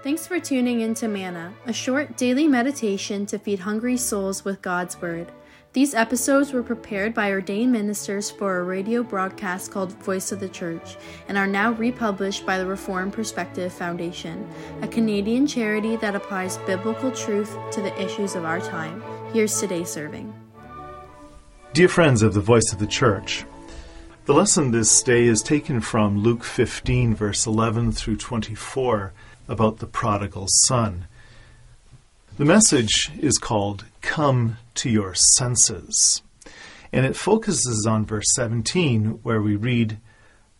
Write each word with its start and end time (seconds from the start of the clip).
Thanks 0.00 0.28
for 0.28 0.38
tuning 0.38 0.80
in 0.82 0.94
to 0.94 1.08
Manna, 1.08 1.52
a 1.66 1.72
short 1.72 2.16
daily 2.16 2.46
meditation 2.46 3.26
to 3.26 3.38
feed 3.38 3.58
hungry 3.58 3.96
souls 3.96 4.44
with 4.44 4.62
God's 4.62 5.00
Word. 5.02 5.32
These 5.72 5.92
episodes 5.92 6.52
were 6.52 6.62
prepared 6.62 7.14
by 7.14 7.32
ordained 7.32 7.72
ministers 7.72 8.30
for 8.30 8.58
a 8.58 8.62
radio 8.62 9.02
broadcast 9.02 9.72
called 9.72 9.92
Voice 10.04 10.30
of 10.30 10.38
the 10.38 10.48
Church 10.48 10.96
and 11.26 11.36
are 11.36 11.48
now 11.48 11.72
republished 11.72 12.46
by 12.46 12.58
the 12.58 12.66
Reformed 12.66 13.12
Perspective 13.12 13.72
Foundation, 13.72 14.48
a 14.82 14.88
Canadian 14.88 15.48
charity 15.48 15.96
that 15.96 16.14
applies 16.14 16.58
biblical 16.58 17.10
truth 17.10 17.56
to 17.72 17.82
the 17.82 18.00
issues 18.00 18.36
of 18.36 18.44
our 18.44 18.60
time. 18.60 19.02
Here's 19.32 19.58
today's 19.58 19.90
serving. 19.90 20.32
Dear 21.72 21.88
friends 21.88 22.22
of 22.22 22.34
the 22.34 22.40
Voice 22.40 22.72
of 22.72 22.78
the 22.78 22.86
Church, 22.86 23.44
the 24.26 24.34
lesson 24.34 24.70
this 24.70 25.02
day 25.02 25.24
is 25.24 25.42
taken 25.42 25.80
from 25.80 26.22
Luke 26.22 26.44
15, 26.44 27.16
verse 27.16 27.46
11 27.46 27.90
through 27.90 28.16
24, 28.16 29.12
about 29.48 29.78
the 29.78 29.86
prodigal 29.86 30.46
son. 30.66 31.06
The 32.36 32.44
message 32.44 33.10
is 33.18 33.38
called 33.38 33.84
Come 34.00 34.58
to 34.76 34.90
Your 34.90 35.14
Senses, 35.14 36.22
and 36.92 37.04
it 37.04 37.16
focuses 37.16 37.86
on 37.88 38.06
verse 38.06 38.26
17, 38.36 39.20
where 39.22 39.42
we 39.42 39.56
read, 39.56 39.98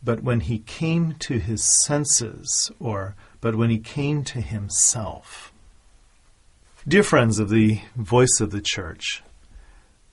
But 0.02 0.22
when 0.22 0.40
he 0.40 0.58
came 0.60 1.14
to 1.20 1.38
his 1.38 1.64
senses, 1.84 2.72
or 2.80 3.14
But 3.40 3.54
when 3.54 3.70
he 3.70 3.78
came 3.78 4.24
to 4.24 4.40
himself. 4.40 5.52
Dear 6.86 7.02
friends 7.02 7.38
of 7.38 7.50
the 7.50 7.80
Voice 7.94 8.40
of 8.40 8.50
the 8.50 8.62
Church, 8.62 9.22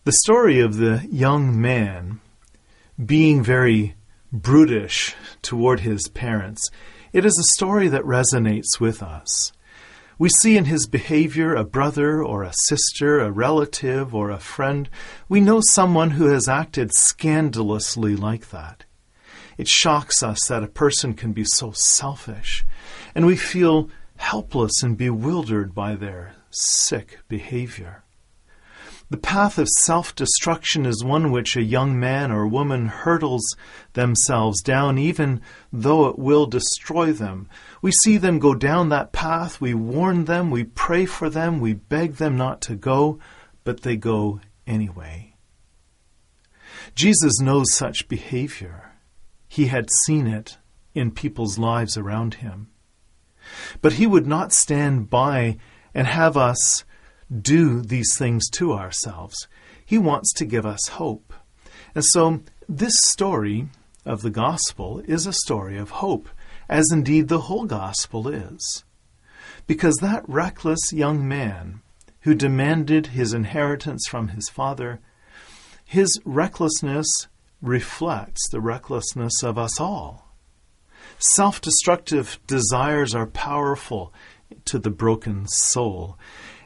the 0.04 0.12
story 0.12 0.60
of 0.60 0.78
the 0.78 1.08
young 1.10 1.60
man 1.60 2.20
being 3.04 3.44
very 3.44 3.96
brutish 4.32 5.16
toward 5.42 5.80
his 5.80 6.08
parents, 6.10 6.62
it 7.16 7.24
is 7.24 7.40
a 7.40 7.54
story 7.54 7.88
that 7.88 8.04
resonates 8.04 8.78
with 8.78 9.02
us. 9.02 9.54
We 10.20 10.28
see 10.28 10.58
in 10.58 10.66
his 10.66 10.86
behavior 10.86 11.56
a 11.56 11.64
brother 11.64 12.22
or 12.22 12.44
a 12.44 12.54
sister, 12.68 13.22
a 13.22 13.32
relative 13.32 14.14
or 14.14 14.30
a 14.30 14.38
friend. 14.38 14.90
We 15.30 15.40
know 15.40 15.62
someone 15.70 16.12
who 16.12 16.26
has 16.26 16.50
acted 16.50 16.94
scandalously 16.94 18.18
like 18.18 18.50
that. 18.50 18.84
It 19.58 19.70
shocks 19.70 20.24
us 20.24 20.46
that 20.50 20.64
a 20.64 20.68
person 20.68 21.14
can 21.14 21.32
be 21.32 21.46
so 21.46 21.72
selfish, 21.72 22.66
and 23.16 23.26
we 23.26 23.38
feel 23.38 23.90
helpless 24.18 24.84
and 24.84 24.98
bewildered 24.98 25.74
by 25.74 25.96
their 25.96 26.34
sick 26.50 27.20
behavior. 27.30 28.04
The 29.10 29.18
path 29.18 29.60
of 29.60 29.68
self 29.70 30.16
destruction 30.16 30.86
is 30.86 31.04
one 31.04 31.32
which 31.32 31.56
a 31.56 31.62
young 31.62 32.00
man 32.00 32.32
or 32.32 32.48
woman 32.48 32.88
hurdles 32.88 33.46
themselves 33.94 34.62
down, 34.64 34.98
even 34.98 35.42
though 35.72 36.08
it 36.08 36.18
will 36.18 36.48
destroy 36.48 37.12
them. 37.12 37.48
We 37.84 37.92
see 37.92 38.18
them 38.18 38.40
go 38.40 38.56
down 38.56 38.90
that 38.90 39.12
path, 39.12 39.62
we 39.62 39.76
warn 39.76 40.26
them, 40.26 40.50
we 40.50 40.64
pray 40.64 41.06
for 41.06 41.30
them, 41.30 41.60
we 41.60 41.74
beg 41.74 42.16
them 42.16 42.36
not 42.36 42.62
to 42.62 42.76
go, 42.76 43.20
but 43.64 43.82
they 43.82 43.96
go 43.96 44.42
anyway. 44.66 45.36
Jesus 46.96 47.40
knows 47.40 47.74
such 47.74 48.08
behavior. 48.08 48.94
He 49.48 49.68
had 49.68 49.90
seen 50.06 50.26
it 50.26 50.58
in 50.96 51.12
people's 51.12 51.60
lives 51.60 51.96
around 51.96 52.36
him. 52.36 52.70
But 53.82 53.94
he 53.94 54.08
would 54.08 54.26
not 54.26 54.52
stand 54.52 55.12
by 55.12 55.58
and 55.94 56.08
have 56.08 56.36
us 56.36 56.84
do 57.42 57.82
these 57.82 58.16
things 58.18 58.50
to 58.52 58.74
ourselves. 58.74 59.48
He 59.86 59.98
wants 59.98 60.34
to 60.34 60.46
give 60.46 60.66
us 60.66 60.88
hope. 60.90 61.34
And 61.94 62.04
so, 62.04 62.42
this 62.68 62.94
story 63.06 63.70
of 64.06 64.22
the 64.22 64.30
gospel 64.30 65.02
is 65.06 65.26
a 65.26 65.34
story 65.34 65.78
of 65.78 65.90
hope, 65.90 66.30
as 66.70 66.86
indeed 66.92 67.28
the 67.28 67.42
whole 67.42 67.66
gospel 67.66 68.28
is. 68.28 68.84
Because 69.68 69.96
that 69.98 70.28
reckless 70.28 70.94
young 70.94 71.28
man 71.28 71.82
who 72.22 72.34
demanded 72.34 73.08
his 73.08 73.34
inheritance 73.34 74.06
from 74.08 74.30
his 74.30 74.50
father, 74.50 75.00
his 75.84 76.20
recklessness 76.26 77.28
reflects 77.62 78.50
the 78.50 78.60
recklessness 78.60 79.44
of 79.44 79.58
us 79.58 79.80
all. 79.80 80.34
Self 81.18 81.62
destructive 81.62 82.40
desires 82.48 83.16
are 83.16 83.28
powerful 83.28 84.14
to 84.66 84.80
the 84.80 84.90
broken 84.90 85.48
soul. 85.48 86.18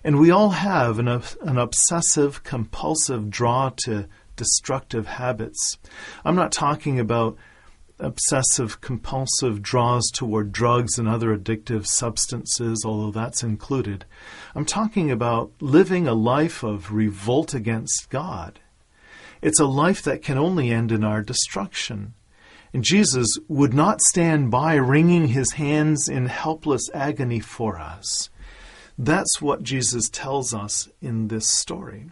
And 0.04 0.20
we 0.20 0.32
all 0.32 0.52
have 0.52 1.00
an, 1.00 1.08
an 1.08 1.58
obsessive 1.58 2.44
compulsive 2.44 3.30
draw 3.30 3.72
to 3.84 4.08
destructive 4.36 5.08
habits. 5.08 5.78
I'm 6.24 6.36
not 6.36 6.52
talking 6.52 7.00
about 7.00 7.38
obsessive 8.00 8.80
compulsive 8.80 9.62
draws 9.62 10.10
toward 10.12 10.52
drugs 10.52 10.98
and 10.98 11.08
other 11.08 11.38
addictive 11.38 11.86
substances, 11.86 12.84
although 12.86 13.12
that's 13.12 13.44
included. 13.44 14.06
I'm 14.56 14.66
talking 14.66 15.12
about 15.12 15.52
living 15.60 16.08
a 16.08 16.14
life 16.14 16.64
of 16.64 16.94
revolt 16.94 17.54
against 17.54 18.10
God. 18.10 18.60
It's 19.42 19.60
a 19.60 19.66
life 19.66 20.02
that 20.04 20.22
can 20.22 20.38
only 20.38 20.72
end 20.72 20.92
in 20.92 21.04
our 21.04 21.22
destruction. 21.22 22.14
And 22.74 22.84
Jesus 22.84 23.28
would 23.48 23.74
not 23.74 24.02
stand 24.02 24.52
by 24.52 24.76
wringing 24.76 25.30
his 25.30 25.54
hands 25.54 26.08
in 26.08 26.28
helpless 26.28 26.90
agony 26.94 27.40
for 27.40 27.80
us. 27.80 28.30
That's 29.02 29.42
what 29.42 29.64
Jesus 29.64 30.10
tells 30.10 30.54
us 30.54 30.90
in 31.02 31.30
this 31.30 31.48
story. 31.48 32.08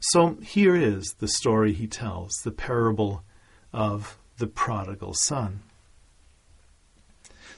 So 0.00 0.38
here 0.42 0.74
is 0.74 1.14
the 1.18 1.28
story 1.28 1.74
he 1.74 1.86
tells 1.86 2.32
the 2.36 2.50
parable 2.50 3.22
of 3.70 4.16
the 4.38 4.46
prodigal 4.46 5.12
son. 5.12 5.60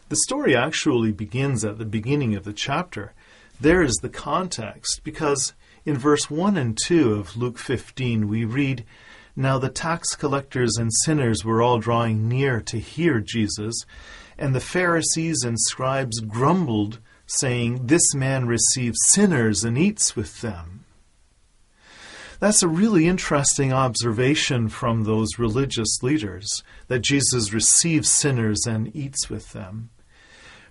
The 0.08 0.16
story 0.16 0.56
actually 0.56 1.12
begins 1.12 1.64
at 1.64 1.78
the 1.78 1.84
beginning 1.84 2.34
of 2.34 2.42
the 2.42 2.52
chapter. 2.52 3.12
There 3.60 3.80
is 3.80 3.94
the 4.02 4.08
context, 4.08 5.02
because 5.04 5.54
in 5.84 5.96
verse 5.96 6.28
1 6.28 6.56
and 6.56 6.76
2 6.84 7.14
of 7.14 7.36
Luke 7.36 7.58
15 7.58 8.26
we 8.26 8.44
read, 8.44 8.84
Now 9.36 9.56
the 9.56 9.70
tax 9.70 10.16
collectors 10.16 10.76
and 10.76 10.90
sinners 11.04 11.44
were 11.44 11.62
all 11.62 11.78
drawing 11.78 12.28
near 12.28 12.60
to 12.62 12.80
hear 12.80 13.20
Jesus, 13.20 13.76
and 14.36 14.52
the 14.52 14.60
Pharisees 14.60 15.44
and 15.44 15.60
scribes 15.60 16.18
grumbled 16.18 16.98
saying, 17.26 17.86
This 17.86 18.14
man 18.14 18.46
receives 18.46 18.98
sinners 19.08 19.64
and 19.64 19.78
eats 19.78 20.14
with 20.14 20.40
them. 20.40 20.84
That's 22.40 22.62
a 22.62 22.68
really 22.68 23.06
interesting 23.06 23.72
observation 23.72 24.68
from 24.68 25.04
those 25.04 25.38
religious 25.38 26.02
leaders 26.02 26.62
that 26.88 27.02
Jesus 27.02 27.52
receives 27.52 28.10
sinners 28.10 28.66
and 28.66 28.94
eats 28.94 29.30
with 29.30 29.52
them. 29.52 29.90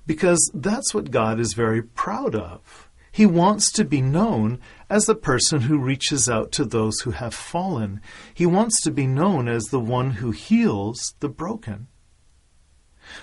Because 0.06 0.52
that's 0.54 0.94
what 0.94 1.12
God 1.12 1.40
is 1.40 1.54
very 1.54 1.82
proud 1.82 2.36
of. 2.36 2.90
He 3.12 3.26
wants 3.26 3.72
to 3.74 3.86
be 3.86 4.02
known 4.02 4.60
as 4.90 5.06
the 5.06 5.16
person 5.16 5.62
who 5.62 5.78
reaches 5.78 6.28
out 6.28 6.52
to 6.54 6.66
those 6.66 7.00
who 7.02 7.12
have 7.12 7.34
fallen. 7.34 8.02
He 8.34 8.46
wants 8.46 8.82
to 8.82 8.92
be 8.92 9.08
known 9.08 9.48
as 9.48 9.66
the 9.66 9.80
one 9.80 10.12
who 10.12 10.32
heals 10.32 11.14
the 11.20 11.30
broken. 11.30 11.88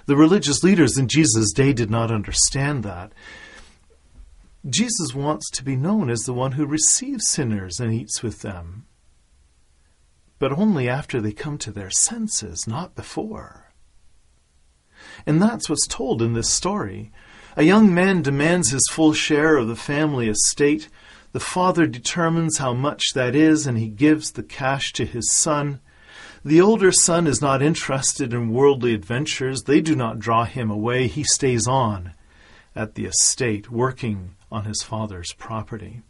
The 0.07 0.17
religious 0.17 0.63
leaders 0.63 0.99
in 0.99 1.09
Jesus' 1.09 1.53
day 1.53 1.73
did 1.73 1.91
not 1.91 2.11
understand 2.11 2.83
that. 2.85 3.13
Jesus 4.69 5.15
wants 5.15 5.49
to 5.51 5.65
be 5.65 5.77
known 5.77 6.11
as 6.11 6.23
the 6.23 6.35
one 6.35 6.53
who 6.53 6.67
receives 6.67 7.31
sinners 7.31 7.81
and 7.81 7.93
eats 7.93 8.23
with 8.23 8.43
them, 8.43 8.87
but 10.39 10.53
only 10.53 10.89
after 10.89 11.21
they 11.21 11.33
come 11.33 11.57
to 11.59 11.73
their 11.73 11.91
senses, 11.91 12.67
not 12.67 12.95
before. 12.95 13.73
And 15.27 15.41
that's 15.41 15.69
what's 15.69 15.87
told 15.87 16.21
in 16.21 16.35
this 16.35 16.51
story. 16.51 17.11
A 17.57 17.63
young 17.63 17.95
man 17.95 18.23
demands 18.23 18.71
his 18.71 18.87
full 18.91 19.13
share 19.13 19.57
of 19.57 19.67
the 19.67 19.77
family 19.77 20.29
estate. 20.29 20.89
The 21.33 21.41
father 21.41 21.87
determines 21.87 22.59
how 22.59 22.75
much 22.75 23.03
that 23.15 23.35
is, 23.35 23.67
and 23.67 23.79
he 23.79 23.89
gives 23.89 24.33
the 24.33 24.43
cash 24.43 24.93
to 24.93 25.07
his 25.07 25.33
son. 25.33 25.81
The 26.43 26.61
older 26.61 26.91
son 26.91 27.27
is 27.27 27.43
not 27.43 27.61
interested 27.61 28.33
in 28.33 28.53
worldly 28.53 28.95
adventures. 28.95 29.65
They 29.65 29.83
do 29.83 29.95
not 29.95 30.19
draw 30.19 30.45
him 30.45 30.71
away. 30.71 31.07
He 31.07 31.23
stays 31.23 31.67
on 31.67 32.15
at 32.75 32.95
the 32.95 33.05
estate, 33.05 33.71
working 33.71 34.37
on 34.51 34.65
his 34.65 34.83
father's 34.83 35.35
property. 35.35 36.01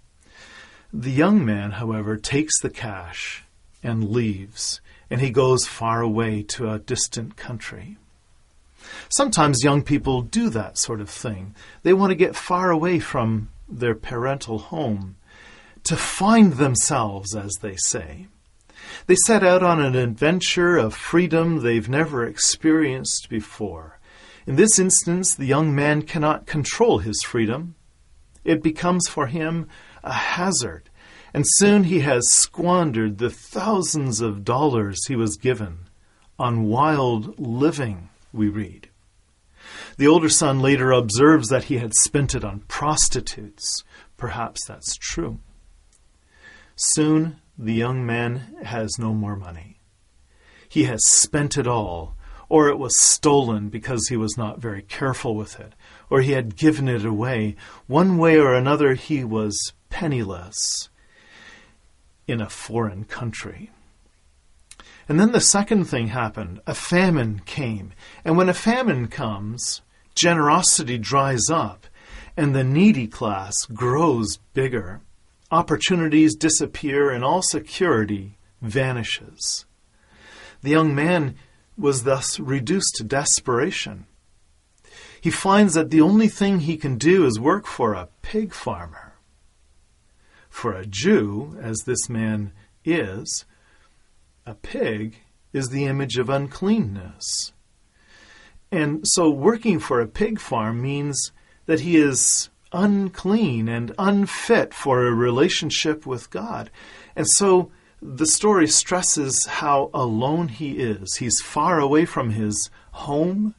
The 0.92 1.10
young 1.10 1.44
man, 1.44 1.72
however, 1.72 2.16
takes 2.16 2.60
the 2.60 2.70
cash 2.70 3.44
and 3.82 4.10
leaves, 4.10 4.80
and 5.08 5.20
he 5.20 5.30
goes 5.30 5.66
far 5.66 6.00
away 6.00 6.42
to 6.44 6.70
a 6.70 6.78
distant 6.78 7.36
country. 7.36 7.96
Sometimes 9.08 9.64
young 9.64 9.82
people 9.82 10.22
do 10.22 10.48
that 10.50 10.78
sort 10.78 11.00
of 11.00 11.10
thing. 11.10 11.54
They 11.82 11.92
want 11.92 12.10
to 12.10 12.16
get 12.16 12.36
far 12.36 12.70
away 12.70 13.00
from 13.00 13.50
their 13.68 13.94
parental 13.94 14.58
home, 14.58 15.16
to 15.84 15.96
find 15.96 16.54
themselves, 16.54 17.34
as 17.34 17.52
they 17.62 17.76
say. 17.76 18.26
They 19.06 19.16
set 19.26 19.42
out 19.42 19.62
on 19.62 19.80
an 19.80 19.96
adventure 19.96 20.76
of 20.76 20.94
freedom 20.94 21.62
they've 21.62 21.88
never 21.88 22.24
experienced 22.24 23.28
before. 23.28 23.98
In 24.46 24.56
this 24.56 24.78
instance, 24.78 25.34
the 25.34 25.46
young 25.46 25.74
man 25.74 26.02
cannot 26.02 26.46
control 26.46 26.98
his 26.98 27.22
freedom. 27.22 27.74
It 28.44 28.62
becomes 28.62 29.08
for 29.08 29.26
him 29.26 29.68
a 30.02 30.12
hazard, 30.12 30.90
and 31.34 31.44
soon 31.46 31.84
he 31.84 32.00
has 32.00 32.30
squandered 32.30 33.18
the 33.18 33.30
thousands 33.30 34.20
of 34.20 34.44
dollars 34.44 35.06
he 35.06 35.16
was 35.16 35.36
given 35.36 35.90
on 36.40 36.64
wild 36.64 37.38
living, 37.38 38.08
we 38.32 38.48
read. 38.48 38.88
The 39.98 40.06
older 40.06 40.30
son 40.30 40.60
later 40.60 40.90
observes 40.90 41.48
that 41.48 41.64
he 41.64 41.76
had 41.76 41.92
spent 41.94 42.34
it 42.34 42.42
on 42.42 42.60
prostitutes. 42.60 43.84
Perhaps 44.16 44.64
that's 44.66 44.96
true. 44.96 45.38
Soon 46.76 47.36
the 47.62 47.74
young 47.74 48.06
man 48.06 48.56
has 48.62 48.98
no 48.98 49.12
more 49.12 49.36
money. 49.36 49.80
He 50.66 50.84
has 50.84 51.06
spent 51.06 51.58
it 51.58 51.66
all, 51.66 52.16
or 52.48 52.68
it 52.68 52.78
was 52.78 52.98
stolen 52.98 53.68
because 53.68 54.08
he 54.08 54.16
was 54.16 54.38
not 54.38 54.62
very 54.62 54.80
careful 54.80 55.34
with 55.34 55.60
it, 55.60 55.74
or 56.08 56.22
he 56.22 56.32
had 56.32 56.56
given 56.56 56.88
it 56.88 57.04
away. 57.04 57.56
One 57.86 58.16
way 58.16 58.38
or 58.38 58.54
another, 58.54 58.94
he 58.94 59.24
was 59.24 59.74
penniless 59.90 60.88
in 62.26 62.40
a 62.40 62.48
foreign 62.48 63.04
country. 63.04 63.70
And 65.06 65.20
then 65.20 65.32
the 65.32 65.40
second 65.40 65.84
thing 65.84 66.06
happened 66.06 66.60
a 66.66 66.74
famine 66.74 67.42
came. 67.44 67.92
And 68.24 68.38
when 68.38 68.48
a 68.48 68.54
famine 68.54 69.08
comes, 69.08 69.82
generosity 70.14 70.96
dries 70.96 71.50
up, 71.50 71.86
and 72.38 72.54
the 72.54 72.64
needy 72.64 73.06
class 73.06 73.54
grows 73.66 74.38
bigger. 74.54 75.02
Opportunities 75.50 76.36
disappear, 76.36 77.10
and 77.10 77.24
all 77.24 77.42
security 77.42 78.38
vanishes. 78.62 79.66
The 80.62 80.70
young 80.70 80.94
man 80.94 81.36
was 81.76 82.04
thus 82.04 82.38
reduced 82.38 82.94
to 82.96 83.04
desperation. 83.04 84.06
He 85.20 85.30
finds 85.30 85.74
that 85.74 85.90
the 85.90 86.00
only 86.00 86.28
thing 86.28 86.60
he 86.60 86.76
can 86.76 86.96
do 86.96 87.26
is 87.26 87.40
work 87.40 87.66
for 87.66 87.94
a 87.94 88.08
pig 88.22 88.54
farmer. 88.54 89.14
For 90.48 90.72
a 90.72 90.86
Jew, 90.86 91.58
as 91.60 91.80
this 91.80 92.08
man 92.08 92.52
is, 92.84 93.44
a 94.46 94.54
pig 94.54 95.16
is 95.52 95.68
the 95.68 95.84
image 95.84 96.16
of 96.16 96.28
uncleanness. 96.28 97.52
And 98.72 99.00
so 99.04 99.30
working 99.30 99.78
for 99.78 100.00
a 100.00 100.06
pig 100.06 100.38
farm 100.38 100.80
means 100.80 101.32
that 101.66 101.80
he 101.80 101.96
is 101.96 102.50
unclean 102.72 103.68
and 103.68 103.94
unfit 103.98 104.72
for 104.72 105.06
a 105.06 105.14
relationship 105.14 106.06
with 106.06 106.30
God. 106.30 106.70
And 107.16 107.26
so 107.28 107.70
the 108.00 108.26
story 108.26 108.66
stresses 108.66 109.46
how 109.46 109.90
alone 109.92 110.48
he 110.48 110.78
is. 110.78 111.16
He's 111.16 111.40
far 111.40 111.78
away 111.80 112.04
from 112.04 112.30
his 112.30 112.70
home, 112.92 113.54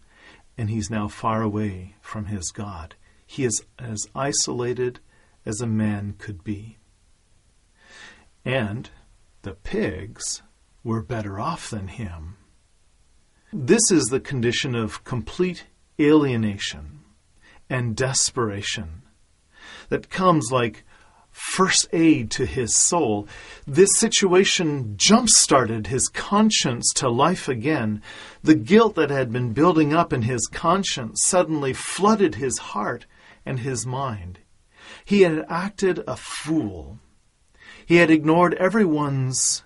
and 0.58 0.70
he's 0.70 0.90
now 0.90 1.08
far 1.08 1.42
away 1.42 1.96
from 2.02 2.26
his 2.26 2.52
God. 2.52 2.96
He 3.26 3.44
is 3.44 3.64
as 3.78 4.08
isolated 4.16 5.00
as 5.46 5.62
a 5.62 5.68
man 5.68 6.16
could 6.18 6.44
be. 6.44 6.78
And 8.44 8.90
the 9.44 9.54
pigs 9.54 10.42
were 10.84 11.04
better 11.04 11.40
off 11.40 11.70
than 11.70 11.88
him. 11.88 12.38
This 13.54 13.92
is 13.92 14.06
the 14.06 14.20
condition 14.20 14.76
of 14.76 15.04
complete 15.04 15.66
alienation 16.00 17.01
and 17.72 17.96
desperation 17.96 19.02
that 19.88 20.10
comes 20.10 20.52
like 20.52 20.84
first 21.32 21.88
aid 21.94 22.30
to 22.30 22.46
his 22.46 22.76
soul. 22.76 23.26
This 23.66 23.98
situation 23.98 24.96
jump 24.98 25.30
started 25.30 25.88
his 25.88 26.10
conscience 26.10 26.92
to 26.96 27.10
life 27.10 27.48
again. 27.48 28.02
The 28.44 28.56
guilt 28.56 28.96
that 28.96 29.10
had 29.10 29.32
been 29.32 29.54
building 29.54 29.94
up 29.94 30.12
in 30.12 30.24
his 30.24 30.48
conscience 30.48 31.22
suddenly 31.24 31.72
flooded 31.72 32.36
his 32.36 32.58
heart 32.58 33.06
and 33.46 33.60
his 33.60 33.86
mind. 33.86 34.40
He 35.06 35.22
had 35.22 35.46
acted 35.48 36.04
a 36.06 36.18
fool. 36.18 37.00
He 37.86 37.96
had 37.96 38.12
ignored 38.12 38.54
everyone's 38.56 39.64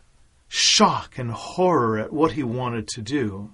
shock 0.48 1.18
and 1.18 1.32
horror 1.32 1.98
at 1.98 2.14
what 2.14 2.34
he 2.34 2.44
wanted 2.44 2.88
to 2.90 3.02
do. 3.02 3.50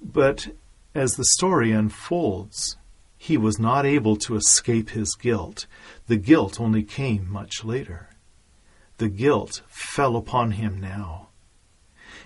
But 0.00 0.46
as 0.94 1.16
the 1.16 1.24
story 1.24 1.72
unfolds, 1.72 2.76
he 3.24 3.36
was 3.36 3.58
not 3.58 3.86
able 3.86 4.16
to 4.16 4.36
escape 4.36 4.90
his 4.90 5.14
guilt. 5.14 5.66
The 6.06 6.16
guilt 6.16 6.60
only 6.60 6.82
came 6.82 7.30
much 7.30 7.64
later. 7.64 8.10
The 8.98 9.08
guilt 9.08 9.62
fell 9.68 10.16
upon 10.16 10.52
him 10.52 10.80
now. 10.80 11.28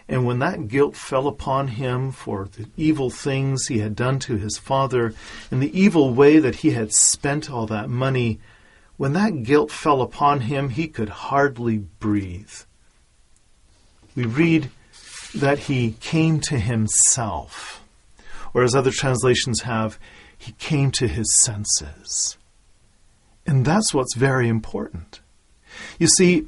And 0.08 0.24
when 0.24 0.38
that 0.38 0.68
guilt 0.68 0.96
fell 0.96 1.26
upon 1.26 1.68
him 1.68 2.12
for 2.12 2.48
the 2.48 2.68
evil 2.76 3.10
things 3.10 3.66
he 3.66 3.78
had 3.78 3.94
done 3.94 4.18
to 4.20 4.36
his 4.36 4.58
father 4.58 5.14
and 5.50 5.62
the 5.62 5.78
evil 5.78 6.14
way 6.14 6.38
that 6.38 6.56
he 6.56 6.70
had 6.70 6.92
spent 6.92 7.50
all 7.50 7.66
that 7.66 7.90
money, 7.90 8.40
when 8.96 9.12
that 9.12 9.42
guilt 9.42 9.70
fell 9.70 10.00
upon 10.00 10.40
him, 10.40 10.70
he 10.70 10.88
could 10.88 11.08
hardly 11.08 11.78
breathe 11.78 12.52
we 14.18 14.24
read 14.24 14.68
that 15.36 15.60
he 15.60 15.92
came 16.00 16.40
to 16.40 16.58
himself, 16.58 17.84
or 18.52 18.64
as 18.64 18.74
other 18.74 18.90
translations 18.90 19.60
have, 19.60 19.96
he 20.38 20.52
came 20.52 20.90
to 20.92 21.08
his 21.08 21.34
senses. 21.40 22.38
And 23.46 23.64
that's 23.64 23.92
what's 23.92 24.14
very 24.14 24.48
important. 24.48 25.20
You 25.98 26.06
see, 26.06 26.46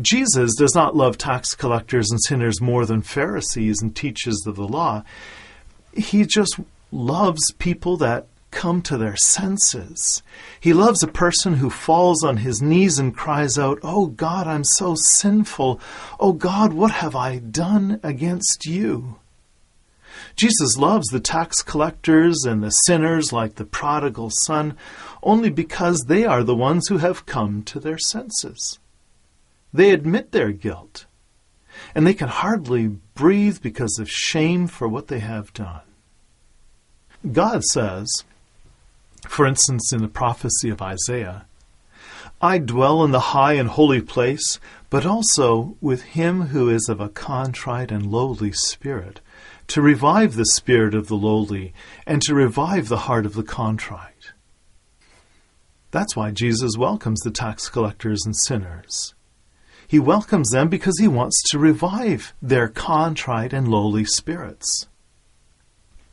Jesus 0.00 0.54
does 0.56 0.74
not 0.74 0.96
love 0.96 1.16
tax 1.16 1.54
collectors 1.54 2.10
and 2.10 2.22
sinners 2.22 2.60
more 2.60 2.84
than 2.84 3.02
Pharisees 3.02 3.80
and 3.80 3.94
teachers 3.94 4.44
of 4.46 4.56
the 4.56 4.68
law. 4.68 5.04
He 5.92 6.24
just 6.24 6.58
loves 6.92 7.52
people 7.58 7.96
that 7.98 8.26
come 8.50 8.82
to 8.82 8.96
their 8.96 9.16
senses. 9.16 10.22
He 10.60 10.72
loves 10.72 11.02
a 11.02 11.08
person 11.08 11.54
who 11.54 11.70
falls 11.70 12.24
on 12.24 12.38
his 12.38 12.62
knees 12.62 12.98
and 12.98 13.14
cries 13.14 13.58
out, 13.58 13.78
Oh 13.82 14.06
God, 14.06 14.46
I'm 14.46 14.64
so 14.64 14.94
sinful. 14.96 15.80
Oh 16.20 16.32
God, 16.32 16.72
what 16.72 16.92
have 16.92 17.16
I 17.16 17.38
done 17.38 18.00
against 18.02 18.64
you? 18.64 19.16
Jesus 20.36 20.76
loves 20.76 21.06
the 21.08 21.20
tax 21.20 21.62
collectors 21.62 22.44
and 22.44 22.62
the 22.62 22.70
sinners 22.70 23.32
like 23.32 23.54
the 23.54 23.64
prodigal 23.64 24.30
son 24.30 24.76
only 25.22 25.50
because 25.50 26.04
they 26.06 26.24
are 26.24 26.42
the 26.42 26.54
ones 26.54 26.88
who 26.88 26.98
have 26.98 27.26
come 27.26 27.62
to 27.64 27.80
their 27.80 27.98
senses. 27.98 28.78
They 29.72 29.90
admit 29.90 30.32
their 30.32 30.52
guilt, 30.52 31.06
and 31.94 32.06
they 32.06 32.14
can 32.14 32.28
hardly 32.28 32.88
breathe 33.14 33.60
because 33.60 33.98
of 33.98 34.10
shame 34.10 34.66
for 34.68 34.86
what 34.86 35.08
they 35.08 35.18
have 35.18 35.52
done. 35.52 35.80
God 37.32 37.64
says, 37.64 38.08
for 39.26 39.46
instance, 39.46 39.92
in 39.92 40.02
the 40.02 40.08
prophecy 40.08 40.68
of 40.68 40.82
Isaiah, 40.82 41.46
I 42.40 42.58
dwell 42.58 43.02
in 43.04 43.10
the 43.10 43.32
high 43.32 43.54
and 43.54 43.70
holy 43.70 44.02
place, 44.02 44.60
but 44.90 45.06
also 45.06 45.76
with 45.80 46.02
him 46.02 46.48
who 46.48 46.68
is 46.68 46.88
of 46.88 47.00
a 47.00 47.08
contrite 47.08 47.90
and 47.90 48.06
lowly 48.06 48.52
spirit, 48.52 49.20
to 49.68 49.82
revive 49.82 50.34
the 50.34 50.46
spirit 50.46 50.94
of 50.94 51.08
the 51.08 51.16
lowly, 51.16 51.72
and 52.06 52.20
to 52.22 52.34
revive 52.34 52.88
the 52.88 52.98
heart 52.98 53.26
of 53.26 53.34
the 53.34 53.42
contrite. 53.42 54.32
That's 55.90 56.16
why 56.16 56.32
Jesus 56.32 56.76
welcomes 56.76 57.20
the 57.20 57.30
tax 57.30 57.68
collectors 57.68 58.22
and 58.24 58.34
sinners. 58.36 59.14
He 59.86 59.98
welcomes 59.98 60.50
them 60.50 60.68
because 60.68 60.98
he 60.98 61.06
wants 61.06 61.40
to 61.50 61.58
revive 61.58 62.34
their 62.42 62.68
contrite 62.68 63.52
and 63.52 63.68
lowly 63.68 64.04
spirits. 64.04 64.88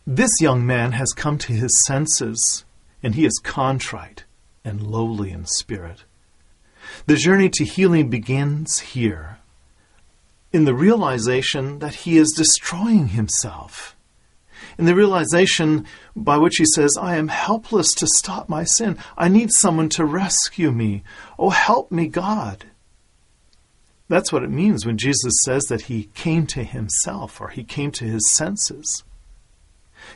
This 0.05 0.31
young 0.39 0.65
man 0.65 0.91
has 0.91 1.13
come 1.13 1.37
to 1.39 1.53
his 1.53 1.83
senses 1.85 2.65
and 3.01 3.15
he 3.15 3.25
is 3.25 3.41
contrite 3.43 4.25
and 4.63 4.81
lowly 4.81 5.31
in 5.31 5.45
spirit. 5.45 6.03
The 7.05 7.15
journey 7.15 7.49
to 7.49 7.65
healing 7.65 8.09
begins 8.09 8.79
here, 8.79 9.39
in 10.53 10.65
the 10.65 10.73
realization 10.73 11.79
that 11.79 11.95
he 11.95 12.17
is 12.17 12.31
destroying 12.31 13.09
himself. 13.09 13.95
In 14.77 14.85
the 14.85 14.95
realization 14.95 15.85
by 16.15 16.37
which 16.37 16.55
he 16.57 16.65
says, 16.65 16.97
I 16.99 17.15
am 17.15 17.27
helpless 17.27 17.93
to 17.95 18.07
stop 18.07 18.49
my 18.49 18.63
sin. 18.63 18.97
I 19.17 19.27
need 19.27 19.51
someone 19.51 19.89
to 19.89 20.05
rescue 20.05 20.71
me. 20.71 21.03
Oh, 21.37 21.49
help 21.49 21.91
me, 21.91 22.07
God. 22.07 22.65
That's 24.07 24.31
what 24.33 24.43
it 24.43 24.49
means 24.49 24.85
when 24.85 24.97
Jesus 24.97 25.33
says 25.45 25.63
that 25.65 25.83
he 25.83 26.09
came 26.13 26.45
to 26.47 26.63
himself 26.63 27.39
or 27.39 27.49
he 27.49 27.63
came 27.63 27.91
to 27.91 28.05
his 28.05 28.29
senses. 28.31 29.03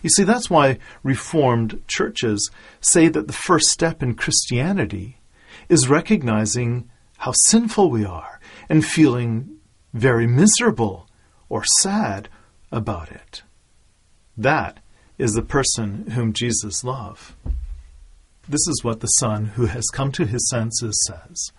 You 0.02 0.10
see, 0.10 0.24
that's 0.24 0.50
why 0.50 0.80
Reformed 1.04 1.82
churches 1.88 2.52
say 2.82 3.08
that 3.08 3.28
the 3.28 3.34
first 3.34 3.68
step 3.68 4.04
in 4.04 4.16
Christianity 4.16 5.20
is 5.70 5.88
recognizing 5.88 6.90
how 7.20 7.32
sinful 7.32 7.90
we 7.90 8.04
are 8.04 8.40
and 8.68 8.86
feeling 8.86 9.58
very 9.96 10.28
miserable 10.28 11.08
or 11.48 11.64
sad 11.80 12.28
about 12.72 13.12
it. 13.12 13.44
That 14.38 14.80
is 15.18 15.32
the 15.34 15.42
person 15.42 16.12
whom 16.12 16.34
Jesus 16.34 16.84
loved. 16.84 17.34
This 18.48 18.68
is 18.68 18.84
what 18.84 19.00
the 19.00 19.08
Son 19.08 19.46
who 19.46 19.68
has 19.68 19.86
come 19.94 20.12
to 20.12 20.26
his 20.26 20.48
senses 20.50 21.02
says 21.08 21.52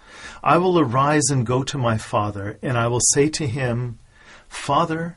I 0.44 0.58
will 0.58 0.78
arise 0.78 1.30
and 1.30 1.46
go 1.46 1.64
to 1.64 1.78
my 1.78 1.96
Father, 1.96 2.58
and 2.62 2.76
I 2.76 2.86
will 2.86 3.00
say 3.12 3.28
to 3.30 3.46
him, 3.46 3.98
Father, 4.48 5.16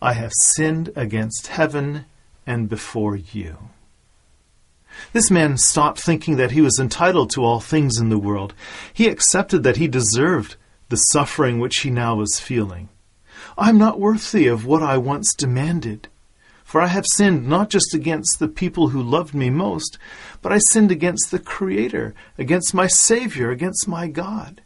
I 0.00 0.14
have 0.14 0.32
sinned 0.34 0.90
against 0.96 1.48
heaven 1.48 2.06
and 2.46 2.68
before 2.68 3.16
you. 3.16 3.70
This 5.12 5.30
man 5.30 5.58
stopped 5.58 6.00
thinking 6.00 6.36
that 6.36 6.52
he 6.52 6.62
was 6.62 6.78
entitled 6.80 7.30
to 7.30 7.44
all 7.44 7.60
things 7.60 7.98
in 7.98 8.08
the 8.08 8.18
world. 8.18 8.54
He 8.92 9.08
accepted 9.08 9.62
that 9.62 9.76
he 9.76 9.88
deserved 9.88 10.56
the 10.88 10.96
suffering 10.96 11.58
which 11.58 11.78
he 11.78 11.90
now 11.90 12.16
was 12.16 12.40
feeling. 12.40 12.88
I'm 13.58 13.78
not 13.78 14.00
worthy 14.00 14.46
of 14.46 14.66
what 14.66 14.82
I 14.82 14.96
once 14.96 15.34
demanded. 15.34 16.08
For 16.64 16.80
I 16.80 16.88
have 16.88 17.06
sinned 17.14 17.46
not 17.46 17.70
just 17.70 17.94
against 17.94 18.38
the 18.38 18.48
people 18.48 18.88
who 18.88 19.00
loved 19.00 19.34
me 19.34 19.50
most, 19.50 19.98
but 20.42 20.52
I 20.52 20.58
sinned 20.58 20.90
against 20.90 21.30
the 21.30 21.38
Creator, 21.38 22.12
against 22.38 22.74
my 22.74 22.86
Savior, 22.88 23.50
against 23.50 23.86
my 23.86 24.08
God. 24.08 24.62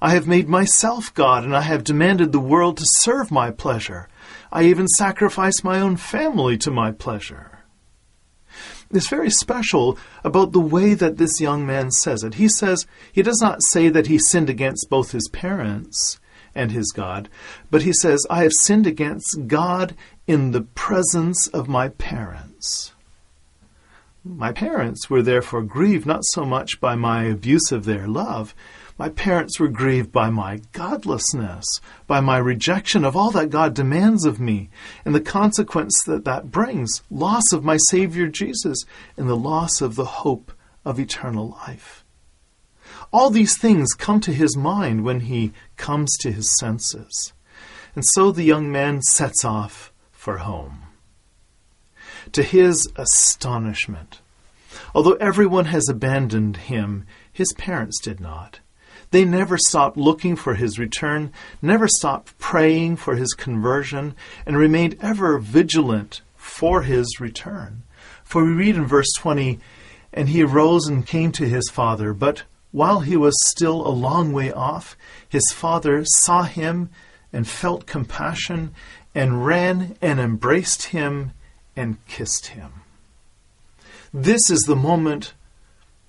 I 0.00 0.10
have 0.10 0.26
made 0.26 0.48
myself 0.48 1.12
God, 1.14 1.44
and 1.44 1.54
I 1.54 1.62
have 1.62 1.84
demanded 1.84 2.32
the 2.32 2.40
world 2.40 2.78
to 2.78 2.86
serve 2.86 3.30
my 3.30 3.50
pleasure. 3.50 4.08
I 4.50 4.64
even 4.64 4.88
sacrificed 4.88 5.64
my 5.64 5.80
own 5.80 5.96
family 5.96 6.56
to 6.58 6.70
my 6.70 6.90
pleasure. 6.90 7.55
It's 8.90 9.08
very 9.08 9.30
special 9.30 9.98
about 10.22 10.52
the 10.52 10.60
way 10.60 10.94
that 10.94 11.16
this 11.16 11.40
young 11.40 11.66
man 11.66 11.90
says 11.90 12.22
it. 12.22 12.34
He 12.34 12.48
says, 12.48 12.86
he 13.12 13.22
does 13.22 13.40
not 13.40 13.62
say 13.64 13.88
that 13.88 14.06
he 14.06 14.18
sinned 14.18 14.48
against 14.48 14.88
both 14.88 15.12
his 15.12 15.28
parents 15.32 16.20
and 16.54 16.72
his 16.72 16.92
God, 16.92 17.28
but 17.70 17.82
he 17.82 17.92
says, 17.92 18.24
I 18.30 18.42
have 18.42 18.52
sinned 18.52 18.86
against 18.86 19.46
God 19.46 19.94
in 20.26 20.52
the 20.52 20.62
presence 20.62 21.48
of 21.48 21.68
my 21.68 21.88
parents. 21.90 22.92
My 24.24 24.52
parents 24.52 25.08
were 25.08 25.22
therefore 25.22 25.62
grieved 25.62 26.06
not 26.06 26.24
so 26.24 26.44
much 26.44 26.80
by 26.80 26.96
my 26.96 27.24
abuse 27.24 27.70
of 27.70 27.84
their 27.84 28.08
love, 28.08 28.54
my 28.98 29.10
parents 29.10 29.60
were 29.60 29.68
grieved 29.68 30.10
by 30.10 30.30
my 30.30 30.60
godlessness, 30.72 31.66
by 32.06 32.20
my 32.20 32.38
rejection 32.38 33.04
of 33.04 33.14
all 33.14 33.30
that 33.32 33.50
God 33.50 33.74
demands 33.74 34.24
of 34.24 34.40
me, 34.40 34.70
and 35.04 35.14
the 35.14 35.20
consequence 35.20 36.02
that 36.06 36.24
that 36.24 36.50
brings 36.50 37.02
loss 37.10 37.52
of 37.52 37.64
my 37.64 37.76
Savior 37.90 38.26
Jesus, 38.26 38.84
and 39.16 39.28
the 39.28 39.36
loss 39.36 39.82
of 39.82 39.96
the 39.96 40.04
hope 40.04 40.52
of 40.84 40.98
eternal 40.98 41.58
life. 41.66 42.04
All 43.12 43.28
these 43.28 43.56
things 43.56 43.92
come 43.92 44.20
to 44.20 44.32
his 44.32 44.56
mind 44.56 45.04
when 45.04 45.20
he 45.20 45.52
comes 45.76 46.16
to 46.18 46.32
his 46.32 46.56
senses. 46.58 47.32
And 47.94 48.04
so 48.04 48.30
the 48.30 48.44
young 48.44 48.70
man 48.70 49.02
sets 49.02 49.44
off 49.44 49.92
for 50.10 50.38
home. 50.38 50.82
To 52.32 52.42
his 52.42 52.88
astonishment, 52.96 54.20
although 54.94 55.14
everyone 55.14 55.66
has 55.66 55.88
abandoned 55.88 56.56
him, 56.56 57.06
his 57.32 57.52
parents 57.54 58.00
did 58.00 58.20
not. 58.20 58.60
They 59.16 59.24
never 59.24 59.56
stopped 59.56 59.96
looking 59.96 60.36
for 60.36 60.56
his 60.56 60.78
return, 60.78 61.32
never 61.62 61.88
stopped 61.88 62.36
praying 62.36 62.96
for 62.96 63.16
his 63.16 63.32
conversion, 63.32 64.14
and 64.44 64.58
remained 64.58 64.98
ever 65.00 65.38
vigilant 65.38 66.20
for 66.36 66.82
his 66.82 67.18
return. 67.18 67.84
For 68.24 68.44
we 68.44 68.50
read 68.50 68.76
in 68.76 68.84
verse 68.84 69.10
20, 69.16 69.58
And 70.12 70.28
he 70.28 70.42
arose 70.42 70.86
and 70.86 71.06
came 71.06 71.32
to 71.32 71.48
his 71.48 71.70
father, 71.70 72.12
but 72.12 72.42
while 72.72 73.00
he 73.00 73.16
was 73.16 73.34
still 73.46 73.86
a 73.86 73.88
long 73.88 74.34
way 74.34 74.52
off, 74.52 74.98
his 75.26 75.50
father 75.50 76.04
saw 76.04 76.42
him 76.42 76.90
and 77.32 77.48
felt 77.48 77.86
compassion 77.86 78.74
and 79.14 79.46
ran 79.46 79.96
and 80.02 80.20
embraced 80.20 80.88
him 80.88 81.32
and 81.74 82.06
kissed 82.06 82.48
him. 82.48 82.70
This 84.12 84.50
is 84.50 84.64
the 84.66 84.76
moment 84.76 85.32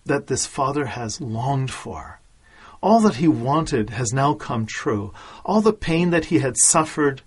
that 0.06 0.28
this 0.28 0.46
father 0.46 0.88
has 0.88 1.22
longed 1.22 1.72
for. 1.72 2.20
All 2.82 3.00
that 3.02 3.16
he 3.16 3.28
wanted 3.28 3.92
has 3.92 4.14
now 4.14 4.34
come 4.34 4.66
true. 4.66 5.14
All 5.44 5.62
the 5.62 5.74
pain 5.74 6.12
that 6.12 6.26
he 6.26 6.40
had 6.40 6.58
suffered 6.58 7.22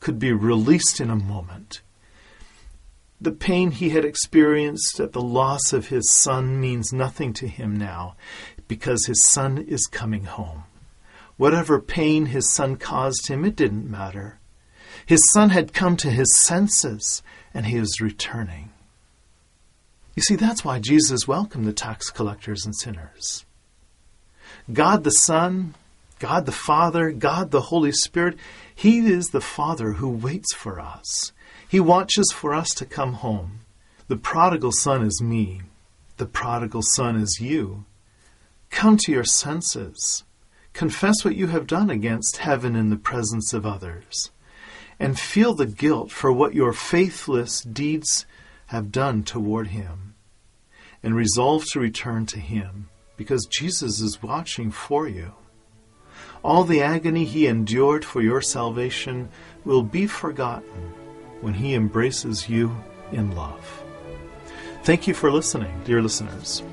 could 0.00 0.18
be 0.18 0.32
released 0.32 1.00
in 1.00 1.10
a 1.10 1.16
moment. 1.16 1.80
The 3.20 3.32
pain 3.32 3.70
he 3.70 3.90
had 3.90 4.04
experienced 4.04 4.98
at 4.98 5.12
the 5.12 5.22
loss 5.22 5.72
of 5.72 5.88
his 5.88 6.10
son 6.10 6.60
means 6.60 6.92
nothing 6.92 7.32
to 7.34 7.46
him 7.46 7.76
now 7.76 8.16
because 8.66 9.06
his 9.06 9.24
son 9.24 9.58
is 9.58 9.86
coming 9.86 10.24
home. 10.24 10.64
Whatever 11.36 11.80
pain 11.80 12.26
his 12.26 12.48
son 12.48 12.76
caused 12.76 13.28
him, 13.28 13.44
it 13.44 13.56
didn't 13.56 13.90
matter. 13.90 14.40
His 15.06 15.30
son 15.30 15.50
had 15.50 15.72
come 15.72 15.96
to 15.98 16.10
his 16.10 16.36
senses 16.36 17.22
and 17.54 17.66
he 17.66 17.76
is 17.76 18.00
returning. 18.00 18.70
You 20.16 20.22
see, 20.22 20.36
that's 20.36 20.64
why 20.64 20.78
Jesus 20.78 21.28
welcomed 21.28 21.66
the 21.66 21.72
tax 21.72 22.10
collectors 22.10 22.66
and 22.66 22.76
sinners. 22.76 23.46
God 24.70 25.02
the 25.02 25.10
Son, 25.10 25.74
God 26.18 26.46
the 26.46 26.52
Father, 26.52 27.10
God 27.10 27.50
the 27.50 27.62
Holy 27.62 27.90
Spirit, 27.90 28.36
He 28.74 28.98
is 28.98 29.28
the 29.28 29.40
Father 29.40 29.94
who 29.94 30.08
waits 30.08 30.54
for 30.54 30.78
us. 30.78 31.32
He 31.68 31.80
watches 31.80 32.30
for 32.32 32.54
us 32.54 32.68
to 32.74 32.86
come 32.86 33.14
home. 33.14 33.60
The 34.06 34.16
prodigal 34.16 34.72
son 34.72 35.02
is 35.02 35.22
me. 35.22 35.62
The 36.18 36.26
prodigal 36.26 36.82
son 36.82 37.16
is 37.16 37.40
you. 37.40 37.86
Come 38.70 38.96
to 38.98 39.10
your 39.10 39.24
senses. 39.24 40.22
Confess 40.74 41.24
what 41.24 41.34
you 41.34 41.48
have 41.48 41.66
done 41.66 41.90
against 41.90 42.36
heaven 42.36 42.76
in 42.76 42.90
the 42.90 42.96
presence 42.96 43.52
of 43.52 43.66
others. 43.66 44.30
And 45.00 45.18
feel 45.18 45.54
the 45.54 45.66
guilt 45.66 46.12
for 46.12 46.30
what 46.30 46.54
your 46.54 46.72
faithless 46.72 47.62
deeds 47.62 48.26
have 48.66 48.92
done 48.92 49.24
toward 49.24 49.68
Him. 49.68 50.14
And 51.02 51.16
resolve 51.16 51.64
to 51.72 51.80
return 51.80 52.26
to 52.26 52.38
Him 52.38 52.90
because 53.22 53.46
Jesus 53.46 54.00
is 54.00 54.20
watching 54.20 54.72
for 54.72 55.06
you. 55.06 55.32
All 56.42 56.64
the 56.64 56.82
agony 56.82 57.24
he 57.24 57.46
endured 57.46 58.04
for 58.04 58.20
your 58.20 58.40
salvation 58.40 59.28
will 59.64 59.84
be 59.84 60.08
forgotten 60.08 60.92
when 61.40 61.54
he 61.54 61.74
embraces 61.74 62.48
you 62.48 62.76
in 63.12 63.36
love. 63.36 63.84
Thank 64.82 65.06
you 65.06 65.14
for 65.14 65.30
listening, 65.30 65.72
dear 65.84 66.02
listeners. 66.02 66.64